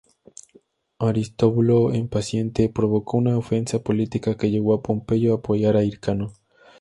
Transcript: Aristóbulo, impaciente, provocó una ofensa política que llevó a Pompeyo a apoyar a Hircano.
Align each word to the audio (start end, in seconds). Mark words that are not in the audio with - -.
Aristóbulo, 0.97 1.93
impaciente, 1.93 2.69
provocó 2.69 3.17
una 3.17 3.37
ofensa 3.37 3.83
política 3.83 4.35
que 4.35 4.49
llevó 4.49 4.73
a 4.73 4.81
Pompeyo 4.81 5.31
a 5.31 5.37
apoyar 5.37 5.77
a 5.77 5.83
Hircano. 5.83 6.33